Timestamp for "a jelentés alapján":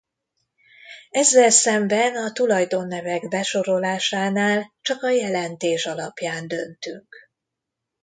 5.03-6.47